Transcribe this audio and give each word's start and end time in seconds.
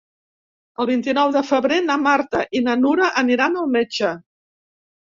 El 0.83 0.87
vint-i-nou 0.89 1.33
de 1.35 1.43
febrer 1.49 1.79
na 1.91 1.99
Marta 2.07 2.43
i 2.61 2.65
na 2.71 2.79
Nura 2.83 3.13
aniran 3.25 3.63
al 3.67 3.73
metge. 3.79 4.15